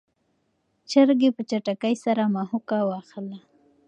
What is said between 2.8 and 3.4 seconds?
وهله.